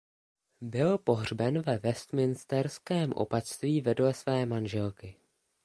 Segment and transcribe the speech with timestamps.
[0.61, 5.15] Byl pohřben ve Westminsterském opatství vedle své manželky.